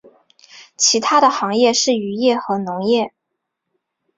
[0.77, 3.13] 其它的行业是渔业和农业。